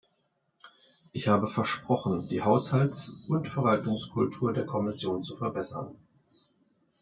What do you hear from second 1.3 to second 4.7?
versprochen, die Haushalts- und Verwaltungskultur der